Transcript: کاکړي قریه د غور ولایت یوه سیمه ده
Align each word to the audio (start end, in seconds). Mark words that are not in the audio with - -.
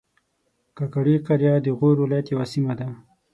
کاکړي 0.77 1.15
قریه 1.27 1.53
د 1.61 1.67
غور 1.77 1.95
ولایت 1.99 2.27
یوه 2.29 2.45
سیمه 2.53 2.73
ده 2.79 2.87